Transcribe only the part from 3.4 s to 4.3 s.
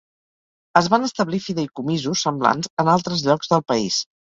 del país.